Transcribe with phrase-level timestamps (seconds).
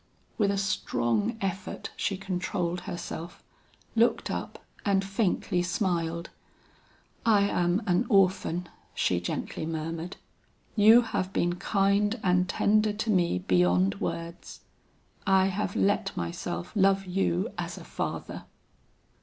[0.35, 3.43] With a strong effort she controlled herself,
[3.95, 6.31] looked up and faintly smiled.
[7.23, 10.17] "I am an orphan," she gently murmured;
[10.75, 14.61] "you have been kind and tender to me beyond words;
[15.27, 18.45] I have let myself love you as a father."